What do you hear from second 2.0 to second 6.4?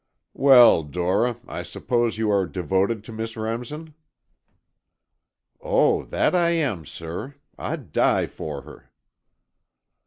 you are devoted to Miss Remsen?" "Oh, that